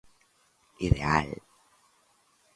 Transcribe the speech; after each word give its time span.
Ideal. 0.87 1.29